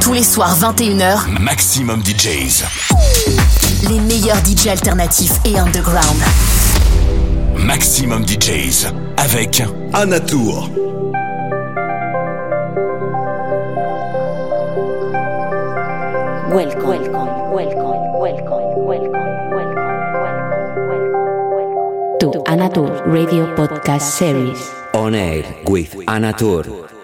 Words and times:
Tous 0.00 0.12
les 0.12 0.22
soirs 0.22 0.56
21h, 0.58 1.40
Maximum 1.40 2.02
DJs. 2.02 2.64
Les 3.88 4.00
meilleurs 4.00 4.38
DJs 4.44 4.68
alternatifs 4.70 5.32
et 5.44 5.58
underground. 5.58 6.20
Maximum 7.56 8.24
DJs 8.26 8.86
avec 9.16 9.62
Anatour. 9.92 10.68
Welcome, 16.50 16.88
welcome, 16.88 17.52
welcome, 17.52 18.18
welcome, 18.18 18.86
welcome, 18.86 19.50
welcome, 19.50 19.80
welcome, 20.14 20.78
welcome, 21.58 22.18
to 22.20 22.42
Anatur 22.46 22.90
Radio 23.06 23.46
Podcast 23.54 24.12
Series. 24.18 24.58
On 24.94 25.14
air 25.14 25.44
with 25.66 25.94
Anatour. 26.06 26.97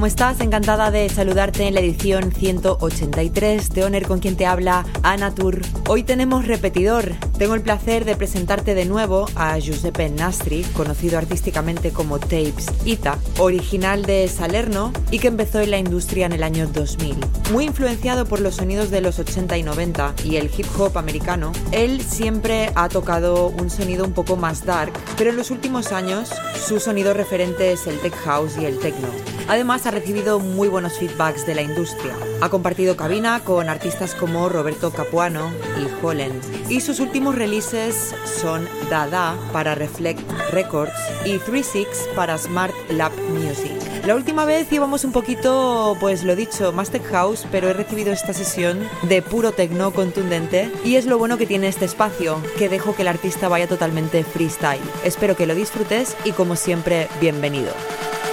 ¿Cómo 0.00 0.06
estás? 0.06 0.40
Encantada 0.40 0.90
de 0.90 1.10
saludarte 1.10 1.68
en 1.68 1.74
la 1.74 1.80
edición 1.80 2.32
183 2.32 3.68
de 3.68 3.84
Honor 3.84 4.06
con 4.06 4.18
quien 4.18 4.34
te 4.34 4.46
habla 4.46 4.86
Ana 5.02 5.34
Tour. 5.34 5.60
Hoy 5.88 6.04
tenemos 6.04 6.46
repetidor. 6.46 7.12
Tengo 7.36 7.54
el 7.54 7.60
placer 7.60 8.06
de 8.06 8.16
presentarte 8.16 8.74
de 8.74 8.86
nuevo 8.86 9.26
a 9.34 9.58
Giuseppe 9.58 10.08
Nastri, 10.08 10.62
conocido 10.74 11.18
artísticamente 11.18 11.90
como 11.90 12.18
Tapes 12.18 12.68
Ita, 12.86 13.18
original 13.36 14.06
de 14.06 14.26
Salerno 14.28 14.90
y 15.10 15.18
que 15.18 15.28
empezó 15.28 15.60
en 15.60 15.70
la 15.70 15.78
industria 15.78 16.24
en 16.24 16.32
el 16.32 16.44
año 16.44 16.66
2000. 16.66 17.16
Muy 17.52 17.66
influenciado 17.66 18.24
por 18.24 18.40
los 18.40 18.54
sonidos 18.54 18.90
de 18.90 19.02
los 19.02 19.18
80 19.18 19.58
y 19.58 19.62
90 19.62 20.14
y 20.24 20.36
el 20.36 20.50
hip 20.56 20.66
hop 20.78 20.96
americano, 20.96 21.52
él 21.72 22.00
siempre 22.00 22.72
ha 22.74 22.88
tocado 22.88 23.48
un 23.48 23.68
sonido 23.68 24.06
un 24.06 24.14
poco 24.14 24.36
más 24.36 24.64
dark, 24.64 24.94
pero 25.18 25.28
en 25.28 25.36
los 25.36 25.50
últimos 25.50 25.92
años 25.92 26.30
su 26.66 26.80
sonido 26.80 27.12
referente 27.12 27.72
es 27.72 27.86
el 27.86 28.00
tech 28.00 28.14
house 28.24 28.56
y 28.58 28.64
el 28.64 28.78
techno. 28.78 29.08
Además 29.50 29.84
ha 29.84 29.90
recibido 29.90 30.38
muy 30.38 30.68
buenos 30.68 30.96
feedbacks 30.96 31.44
de 31.44 31.56
la 31.56 31.62
industria. 31.62 32.14
Ha 32.40 32.50
compartido 32.50 32.96
cabina 32.96 33.40
con 33.40 33.68
artistas 33.68 34.14
como 34.14 34.48
Roberto 34.48 34.92
Capuano 34.92 35.50
y 35.76 36.06
Holland. 36.06 36.40
Y 36.70 36.80
sus 36.80 37.00
últimos 37.00 37.34
releases 37.34 38.14
son 38.40 38.68
Dada 38.88 39.36
para 39.52 39.74
Reflect 39.74 40.20
Records 40.52 40.94
y 41.24 41.38
36 41.38 41.88
para 42.14 42.38
Smart 42.38 42.72
Lab 42.90 43.10
Music. 43.28 43.72
La 44.06 44.14
última 44.14 44.44
vez 44.44 44.70
íbamos 44.70 45.02
un 45.02 45.10
poquito, 45.10 45.96
pues 45.98 46.22
lo 46.22 46.36
dicho, 46.36 46.70
más 46.70 46.90
tech 46.90 47.04
house, 47.10 47.44
pero 47.50 47.68
he 47.68 47.72
recibido 47.72 48.12
esta 48.12 48.32
sesión 48.32 48.88
de 49.08 49.20
puro 49.20 49.50
techno 49.50 49.92
contundente 49.92 50.70
y 50.84 50.94
es 50.94 51.06
lo 51.06 51.18
bueno 51.18 51.38
que 51.38 51.46
tiene 51.46 51.66
este 51.66 51.86
espacio, 51.86 52.40
que 52.56 52.68
dejo 52.68 52.94
que 52.94 53.02
el 53.02 53.08
artista 53.08 53.48
vaya 53.48 53.66
totalmente 53.66 54.22
freestyle. 54.22 54.78
Espero 55.02 55.34
que 55.34 55.48
lo 55.48 55.56
disfrutes 55.56 56.16
y 56.24 56.30
como 56.30 56.54
siempre, 56.54 57.08
bienvenido. 57.20 57.72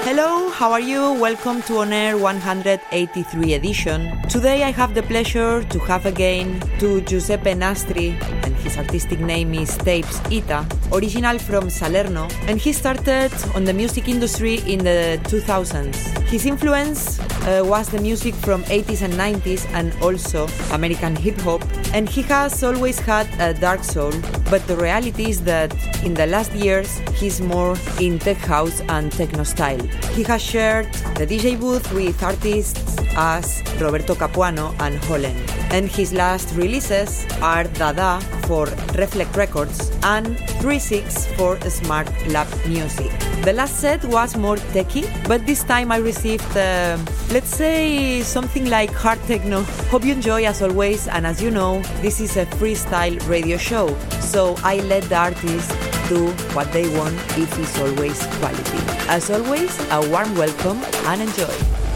Hello, 0.08 0.50
how 0.52 0.72
are 0.72 0.80
you? 0.80 1.12
Welcome 1.20 1.62
to 1.64 1.80
On 1.80 1.92
Air 1.92 2.18
183 2.18 3.54
edition. 3.56 4.22
Today 4.30 4.64
I 4.64 4.72
have 4.72 4.96
the 4.96 5.04
pleasure 5.04 5.62
to 5.64 5.80
have 5.80 6.06
again 6.06 6.62
to 6.80 7.02
Giuseppe 7.02 7.52
Nastri, 7.52 8.16
and 8.46 8.56
his 8.64 8.78
artistic 8.78 9.20
name 9.20 9.54
is 9.54 9.78
Tapes 9.78 10.20
Ita, 10.32 10.66
original 10.94 11.40
from 11.40 11.70
Salerno, 11.70 12.28
and 12.48 12.60
he 12.60 12.74
started 12.74 13.32
on 13.56 13.64
the 13.64 13.74
music 13.74 14.08
industry 14.08 14.56
in 14.68 14.80
the 14.80 15.20
2000s. 15.24 15.96
His 16.28 16.46
influence 16.46 17.20
uh, 17.20 17.64
was 17.66 17.90
the 17.90 18.00
music 18.00 18.36
from 18.36 18.64
80s 18.64 19.02
and 19.02 19.14
90s 19.14 19.66
and 19.74 19.94
also 20.02 20.48
American 20.72 21.16
hip 21.16 21.38
hop, 21.42 21.64
and 21.94 22.10
he 22.10 22.22
has 22.24 22.64
always 22.64 23.00
had 23.00 23.28
a 23.40 23.54
dark 23.54 23.84
soul, 23.84 24.14
but 24.50 24.66
the 24.68 24.76
reality 24.76 25.30
is 25.30 25.42
that 25.44 25.74
in 26.04 26.14
the 26.14 26.28
last 26.28 26.54
years 26.54 27.00
he's 27.20 27.42
more 27.42 27.76
in 28.00 28.20
tech 28.20 28.38
house 28.38 28.82
and 28.90 29.12
techno 29.12 29.44
style. 29.44 29.82
He 30.14 30.24
has 30.24 30.42
shared 30.42 30.92
the 31.16 31.26
DJ 31.26 31.60
booth 31.60 31.92
with 31.94 32.22
artists 32.22 33.07
as 33.18 33.64
Roberto 33.82 34.16
Capuano 34.16 34.74
and 34.80 34.96
Holland. 35.06 35.38
And 35.72 35.90
his 35.90 36.14
last 36.14 36.56
releases 36.56 37.26
are 37.42 37.66
Dada 37.66 38.22
for 38.48 38.68
Reflect 38.96 39.36
Records 39.36 39.92
and 40.04 40.40
36 40.62 41.28
for 41.36 41.60
Smart 41.70 42.08
Lab 42.30 42.48
Music. 42.68 43.12
The 43.44 43.54
last 43.54 43.80
set 43.80 44.04
was 44.06 44.38
more 44.38 44.58
techy, 44.72 45.04
but 45.28 45.46
this 45.46 45.64
time 45.64 45.92
I 45.92 45.98
received, 45.98 46.56
uh, 46.56 46.98
let's 47.32 47.56
say, 47.56 48.22
something 48.22 48.70
like 48.70 48.92
hard 48.92 49.22
techno. 49.24 49.64
Hope 49.92 50.06
you 50.06 50.14
enjoy 50.14 50.46
as 50.46 50.62
always, 50.62 51.08
and 51.08 51.26
as 51.26 51.42
you 51.42 51.52
know, 51.52 51.82
this 52.02 52.20
is 52.20 52.38
a 52.38 52.46
freestyle 52.46 53.18
radio 53.28 53.58
show, 53.58 53.98
so 54.22 54.56
I 54.64 54.78
let 54.82 55.04
the 55.04 55.18
artists 55.18 55.74
do 56.10 56.28
what 56.56 56.72
they 56.72 56.88
want 56.98 57.16
if 57.38 57.60
it's 57.60 57.80
always 57.80 58.26
quality. 58.38 58.80
As 59.10 59.30
always, 59.30 59.78
a 59.92 60.10
warm 60.10 60.36
welcome 60.36 60.80
and 61.06 61.22
enjoy. 61.22 61.87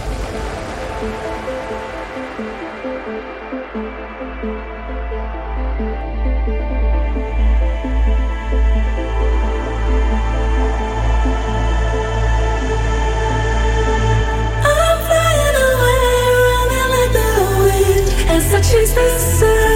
She's 18.64 18.94
the 18.94 19.18
sun. 19.18 19.71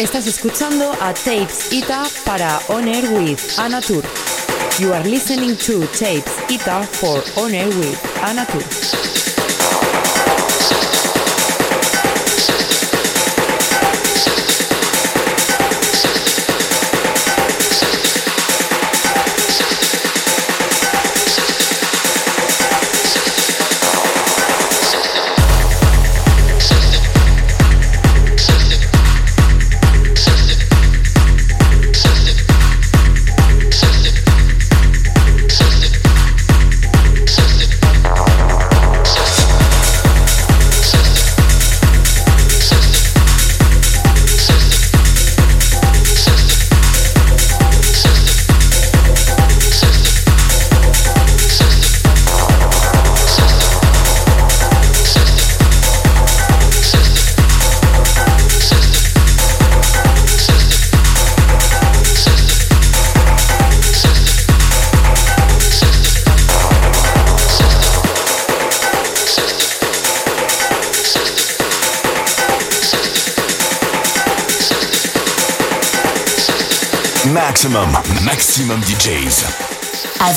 Estás 0.00 0.26
escuchando 0.26 0.92
a 0.98 1.12
Tapes 1.12 1.70
Ita 1.70 2.06
para 2.24 2.58
On 2.68 2.88
Air 2.88 3.04
with 3.10 3.38
Anna 3.58 3.82
Tour. 3.82 4.02
You 4.78 4.94
are 4.94 5.06
listening 5.06 5.54
to 5.58 5.86
Tapes 5.88 6.32
Ita 6.48 6.84
for 6.84 7.22
On 7.36 7.52
Air 7.52 7.68
with 7.68 7.98
Anna 8.22 8.46
Tour. 8.46 9.19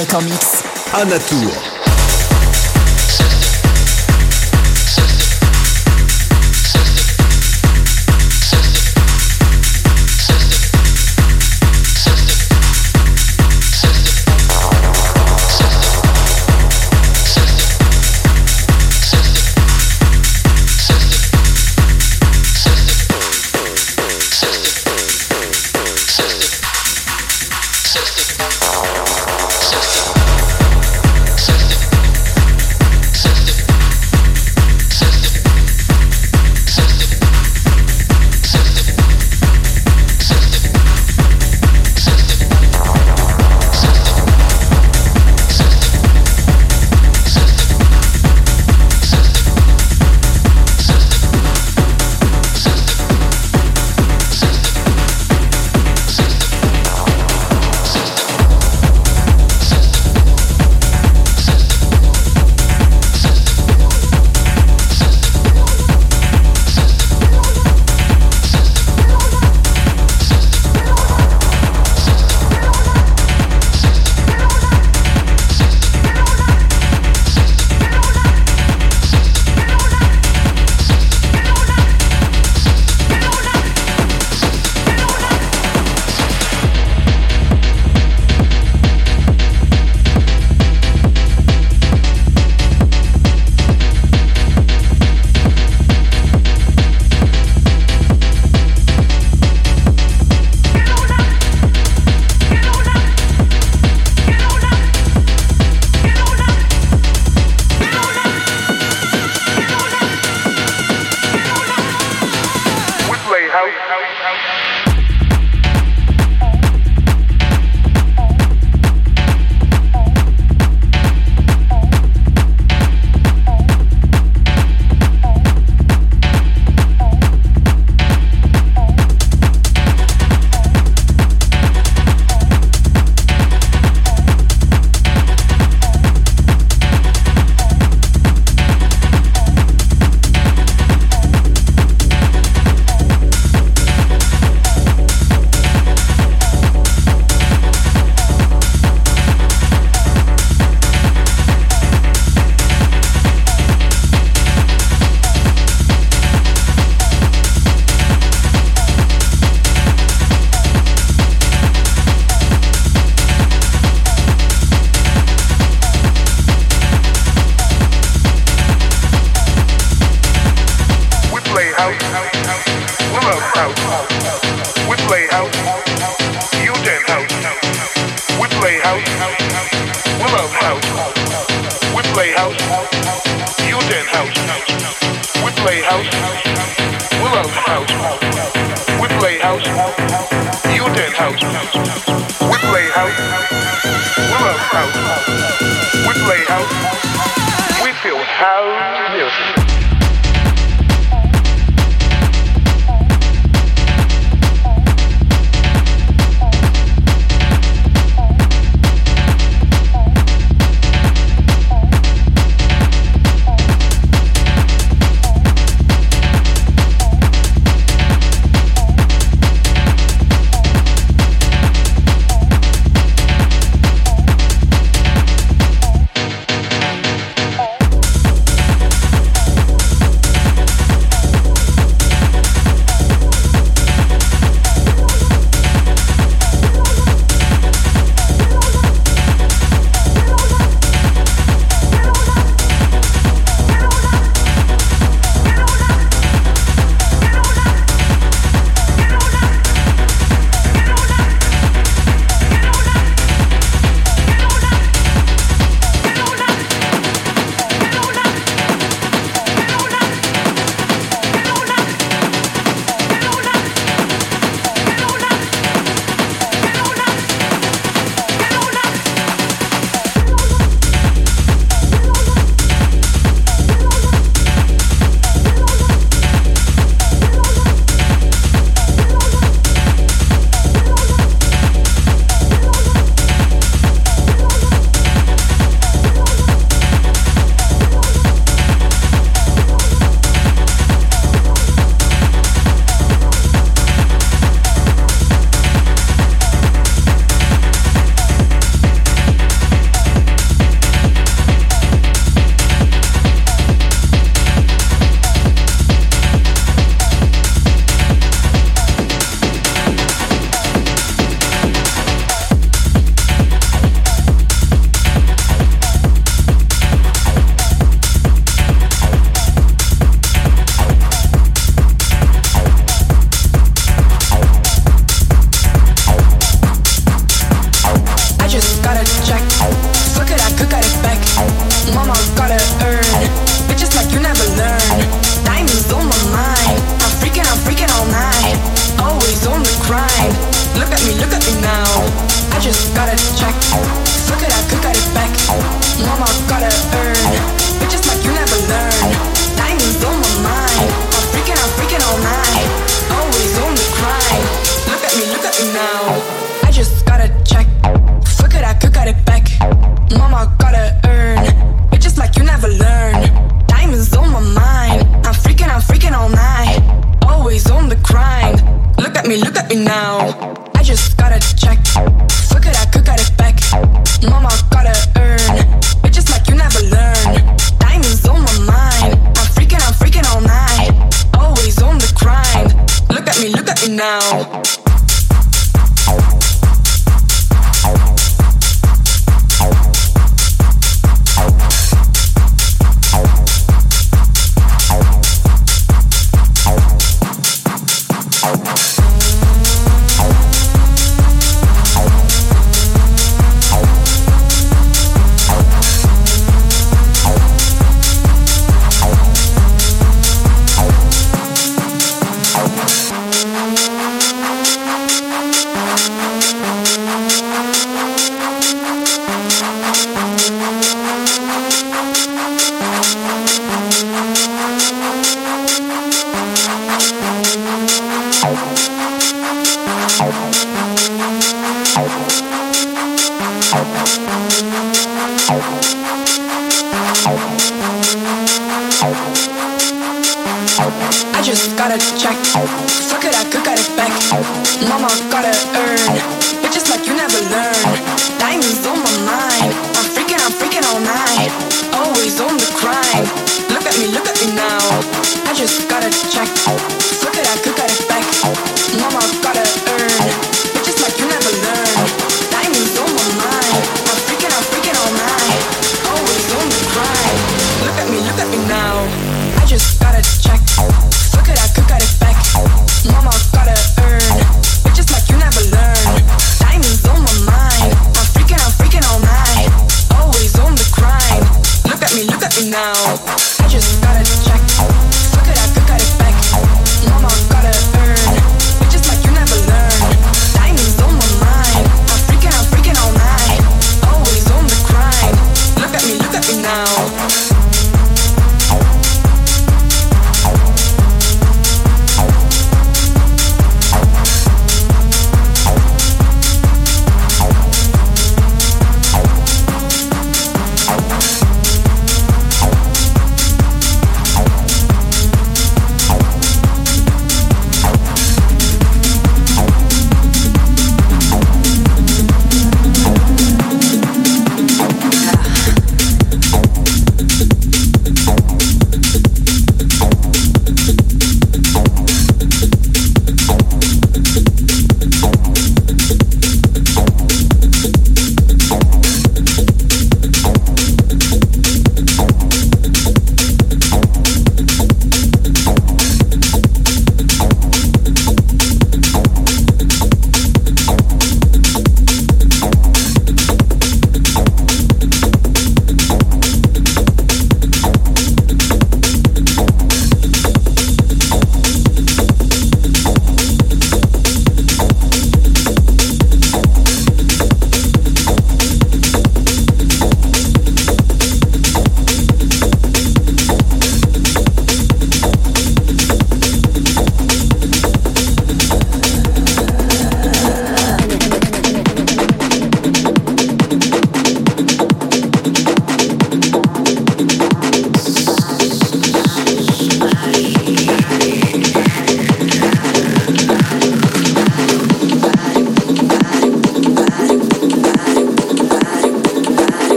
Mec 0.00 0.14
en 0.14 0.22
mix. 0.22 0.50
Joseph. 29.70 30.19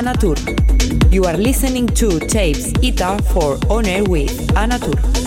Anna 0.00 0.14
Tur. 0.14 0.34
You 1.10 1.24
are 1.24 1.36
listening 1.36 1.86
to 1.88 2.18
Tapes 2.20 2.72
Ita 2.82 3.22
for 3.34 3.58
On 3.68 3.84
Air 3.84 4.02
with 4.04 4.56
Anna 4.56 4.78
Tur. 4.78 5.19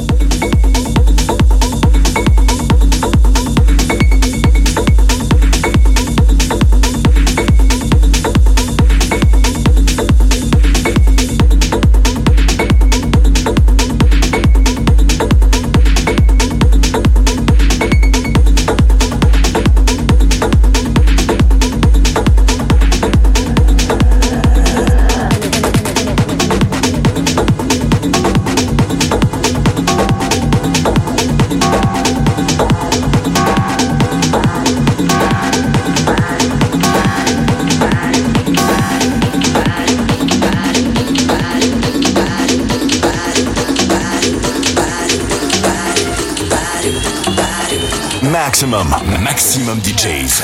Maximum, 48.74 49.22
maximum 49.22 49.80
DJs. 49.82 50.42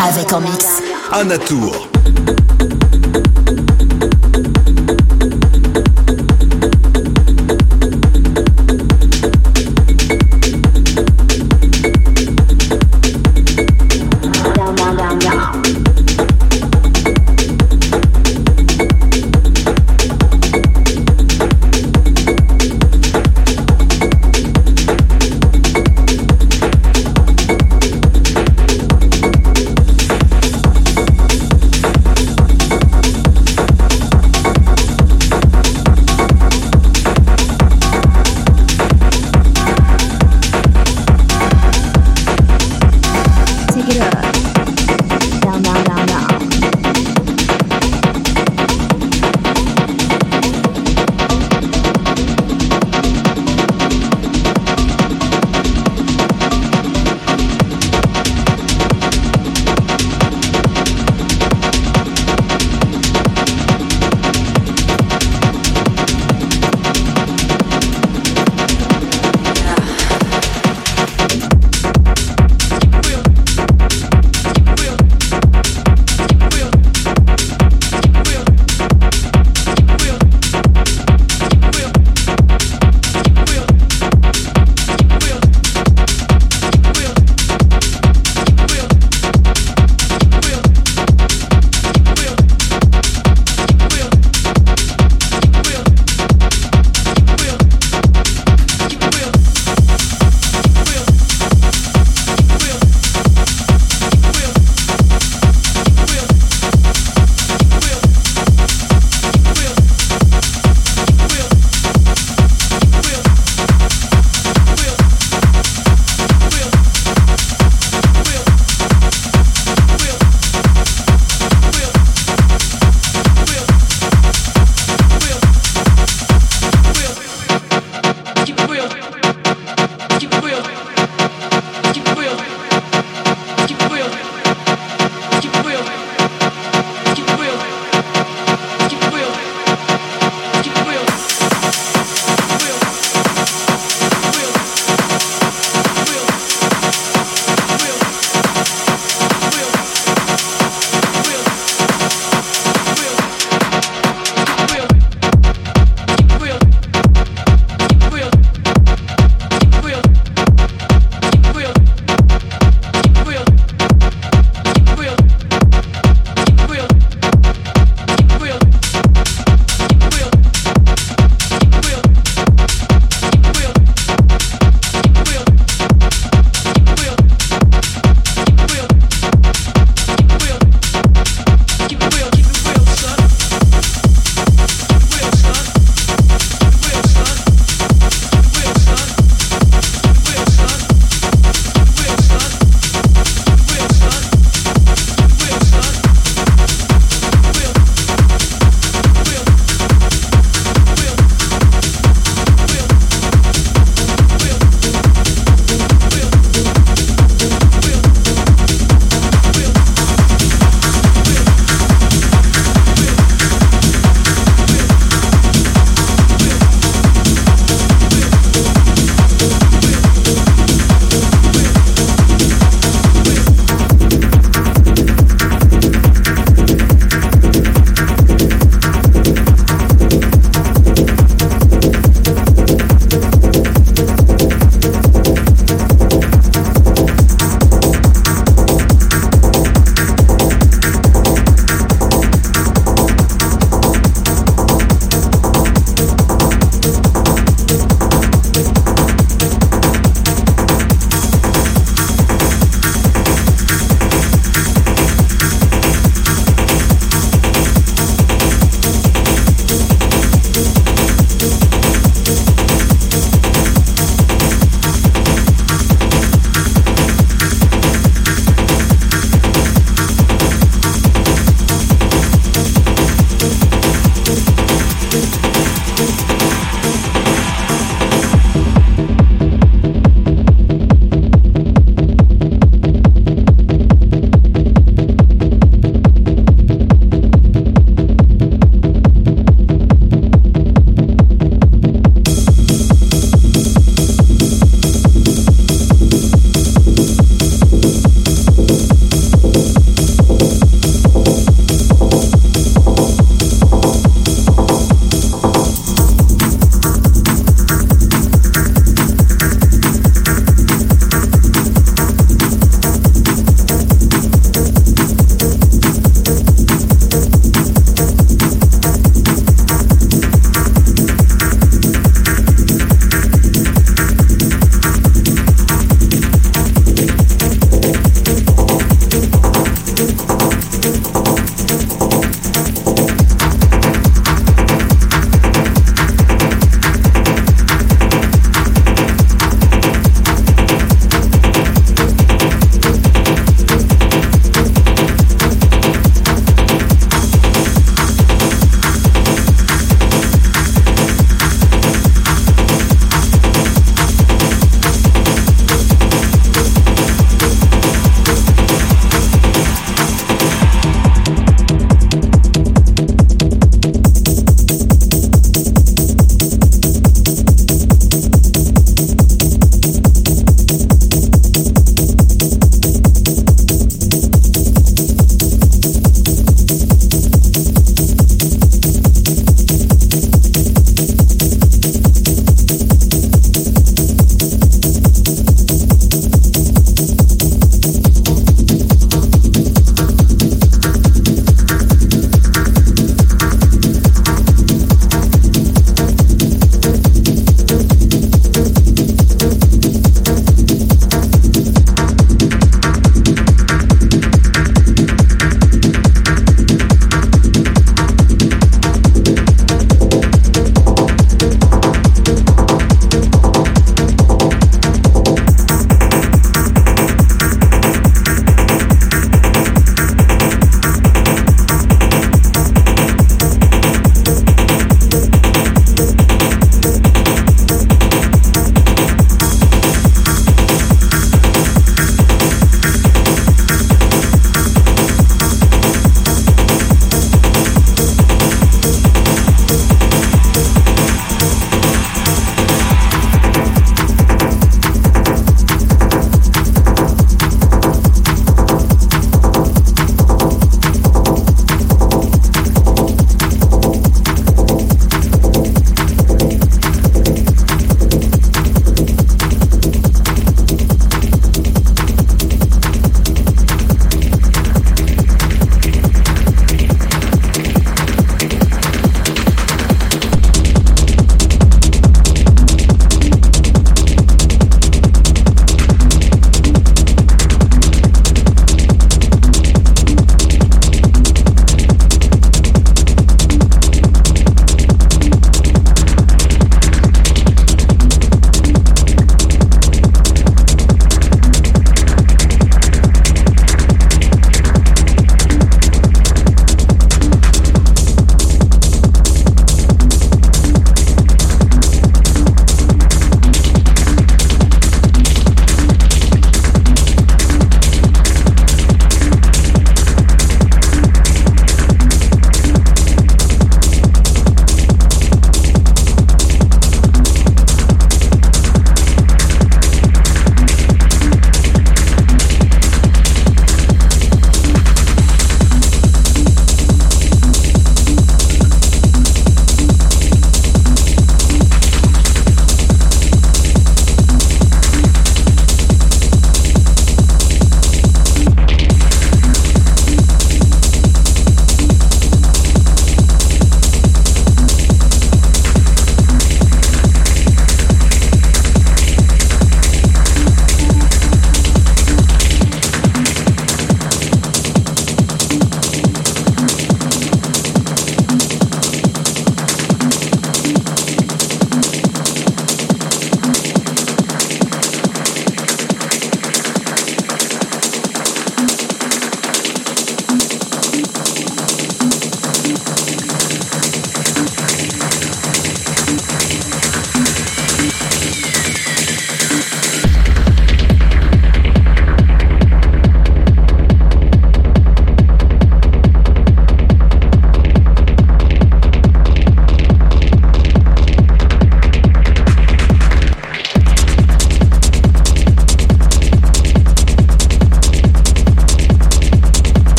Avec 0.00 0.32
en 0.32 0.40
mix. 0.40 0.82
Anatour. 1.12 1.86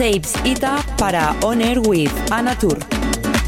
Tapes 0.00 0.32
Ita 0.48 0.80
para 0.96 1.36
On 1.44 1.60
Air 1.60 1.78
with 1.82 2.08
Anna 2.32 2.56
Tur. 2.56 2.78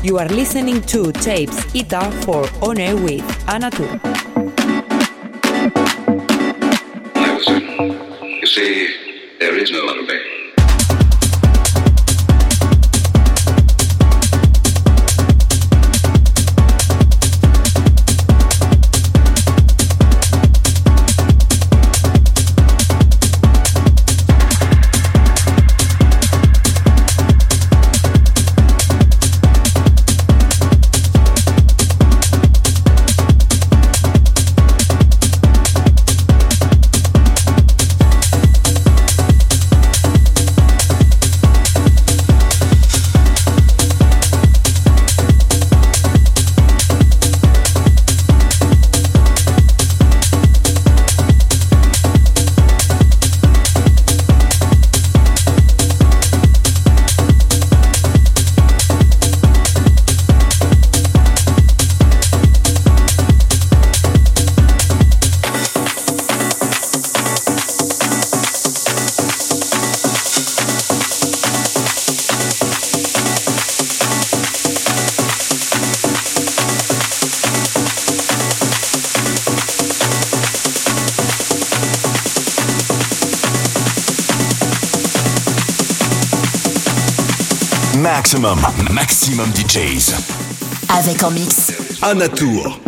You 0.05 0.19
are 0.19 0.29
listening 0.29 0.83
to 0.83 1.11
Tapes 1.11 1.57
Ita 1.75 2.13
for 2.29 2.45
On 2.61 2.77
Air 2.77 2.95
with 2.95 3.25
Anna 3.49 3.71
Tur. 3.71 3.89
You 8.37 8.47
see, 8.47 8.93
there 9.41 9.57
is 9.57 9.71
no 9.73 9.81
other 9.89 10.05
way. 10.05 10.32
Maximum, 88.33 88.59
maximum 88.95 89.51
DJs. 89.53 90.15
Avec 90.89 91.23
en 91.23 91.31
mix. 91.31 91.71
Anatour. 92.01 92.82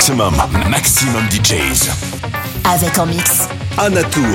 Maximum, 0.00 0.34
maximum 0.70 1.28
DJs. 1.28 1.90
Avec 2.64 2.98
en 2.98 3.04
mix. 3.04 3.48
Anatour. 3.76 4.34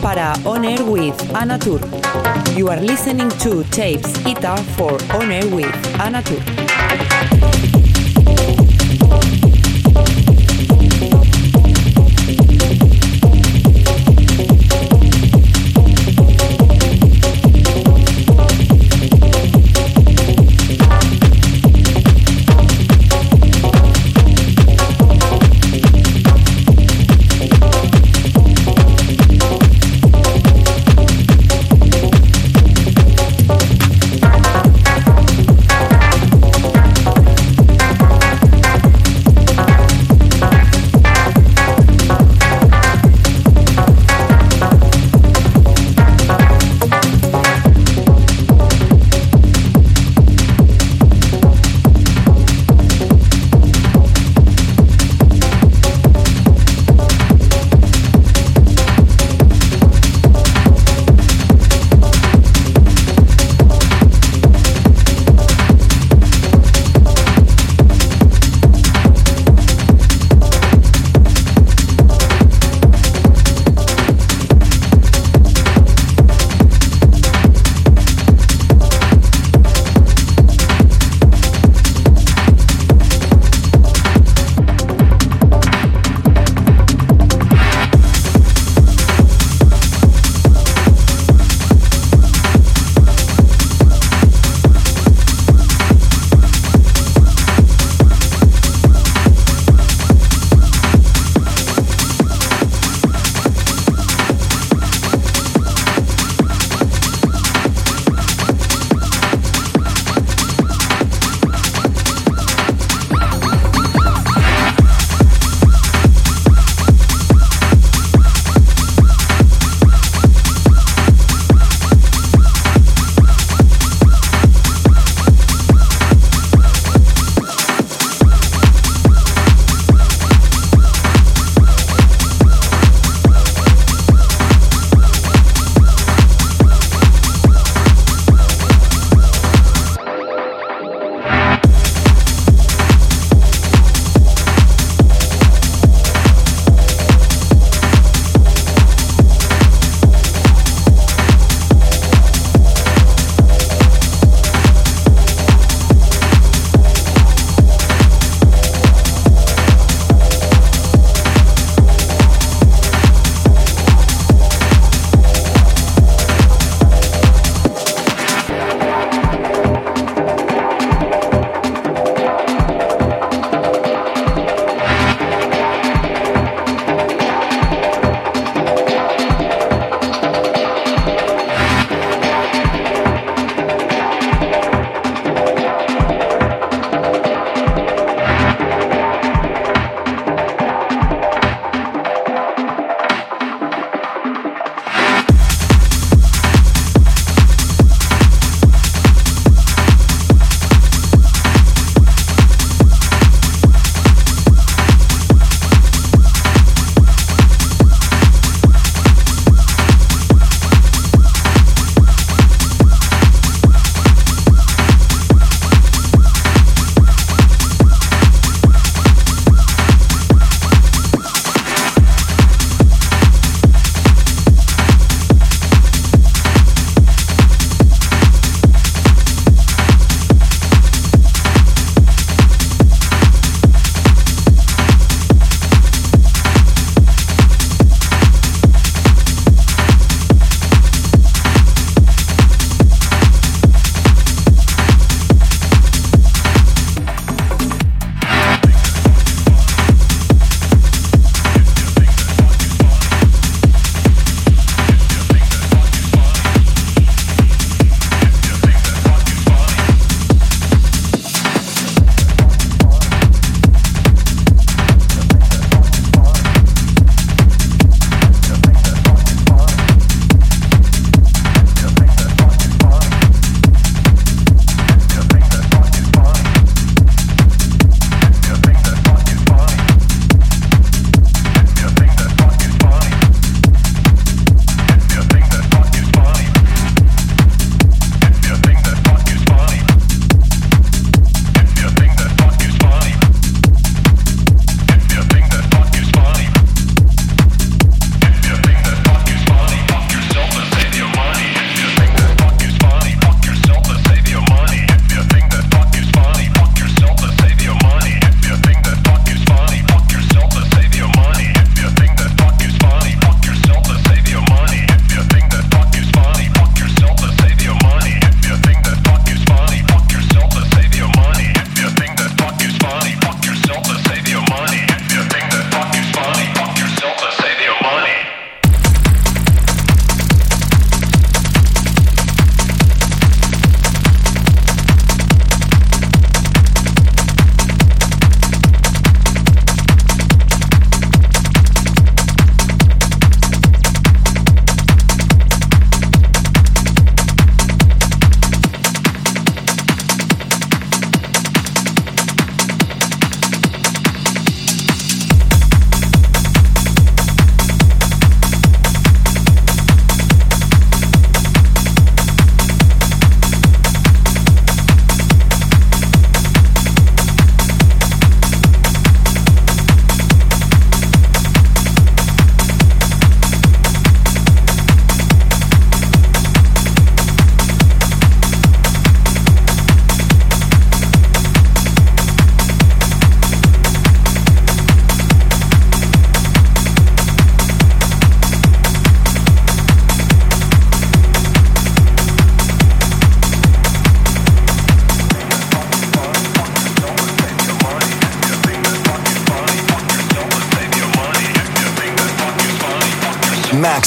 Para 0.00 0.32
On 0.46 0.64
Air 0.64 0.82
with 0.84 1.34
Anna 1.34 1.58
Tur. 1.58 1.80
You 2.56 2.68
are 2.68 2.80
listening 2.80 3.28
to 3.40 3.64
Tapes 3.64 4.10
Ita 4.26 4.56
for 4.76 4.98
On 5.14 5.30
Air 5.30 5.46
with 5.48 6.00
Anna 6.00 6.22
Tur. 6.22 7.79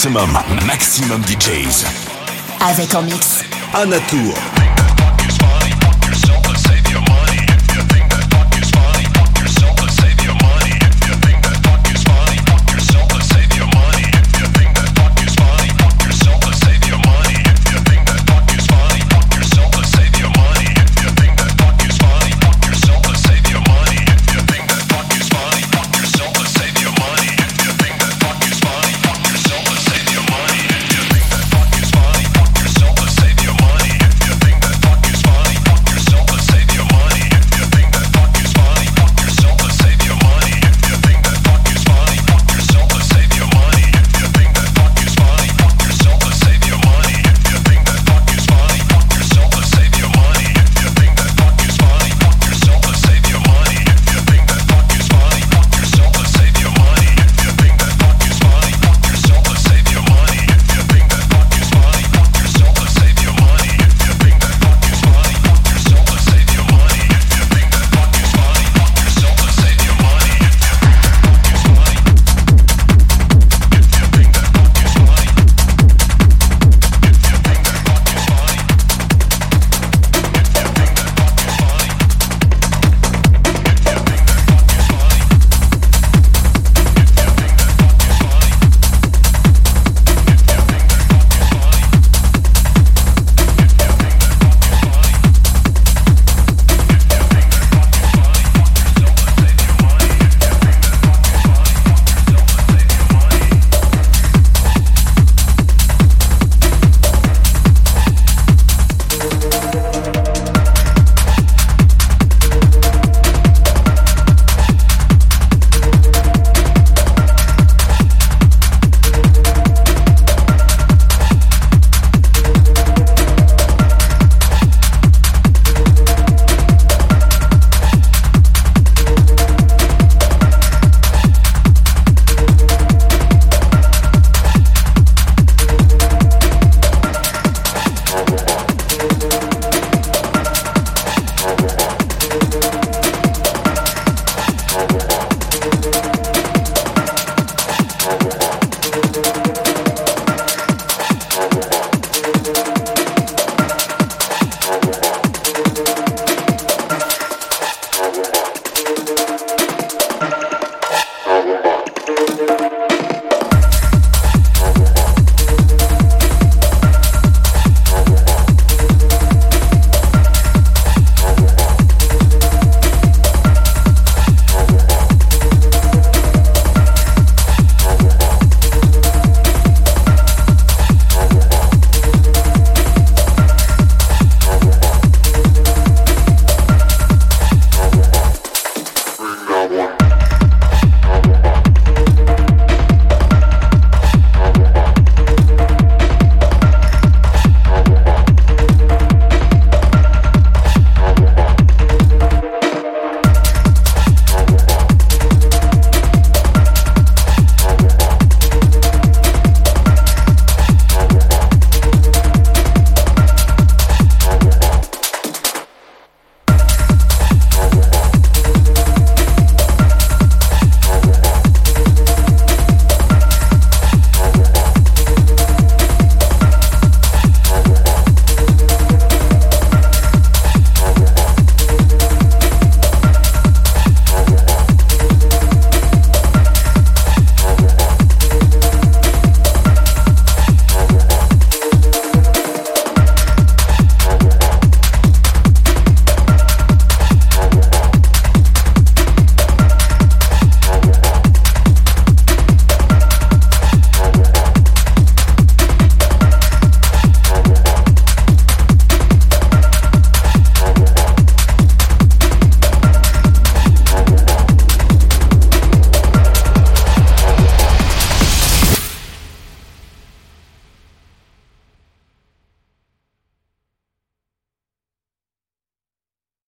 Maximum, 0.03 0.37
maximum 0.67 1.21
DJs. 1.23 1.85
Avec 2.59 2.93
en 2.93 3.03
mix. 3.03 3.39
Anatour. 3.73 4.52